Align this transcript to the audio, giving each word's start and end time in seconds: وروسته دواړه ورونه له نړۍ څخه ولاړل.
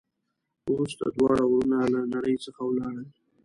وروسته 0.73 1.03
دواړه 1.15 1.43
ورونه 1.47 1.77
له 1.93 2.01
نړۍ 2.13 2.35
څخه 2.45 2.61
ولاړل. 2.65 3.07